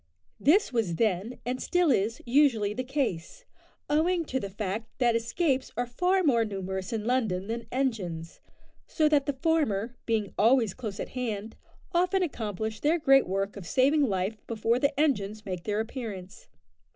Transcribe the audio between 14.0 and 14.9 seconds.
life before